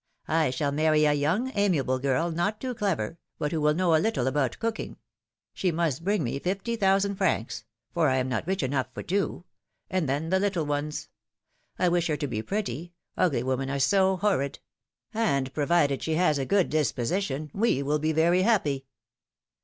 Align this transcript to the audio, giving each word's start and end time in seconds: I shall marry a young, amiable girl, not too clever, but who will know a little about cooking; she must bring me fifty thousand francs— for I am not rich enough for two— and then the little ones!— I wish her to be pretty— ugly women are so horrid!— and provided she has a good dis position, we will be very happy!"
I 0.27 0.49
shall 0.49 0.71
marry 0.71 1.05
a 1.05 1.13
young, 1.13 1.51
amiable 1.53 1.99
girl, 1.99 2.31
not 2.31 2.59
too 2.59 2.73
clever, 2.73 3.19
but 3.37 3.51
who 3.51 3.61
will 3.61 3.75
know 3.75 3.95
a 3.95 4.01
little 4.01 4.25
about 4.25 4.57
cooking; 4.57 4.97
she 5.53 5.71
must 5.71 6.03
bring 6.03 6.23
me 6.23 6.39
fifty 6.39 6.75
thousand 6.75 7.17
francs— 7.17 7.65
for 7.93 8.09
I 8.09 8.17
am 8.17 8.27
not 8.27 8.47
rich 8.47 8.63
enough 8.63 8.87
for 8.95 9.03
two— 9.03 9.43
and 9.91 10.09
then 10.09 10.29
the 10.31 10.39
little 10.39 10.65
ones!— 10.65 11.09
I 11.77 11.87
wish 11.87 12.07
her 12.07 12.17
to 12.17 12.25
be 12.25 12.41
pretty— 12.41 12.93
ugly 13.15 13.43
women 13.43 13.69
are 13.69 13.77
so 13.77 14.17
horrid!— 14.17 14.57
and 15.13 15.53
provided 15.53 16.01
she 16.01 16.15
has 16.15 16.39
a 16.39 16.47
good 16.47 16.71
dis 16.71 16.91
position, 16.91 17.51
we 17.53 17.83
will 17.83 17.99
be 17.99 18.11
very 18.11 18.41
happy!" 18.41 18.87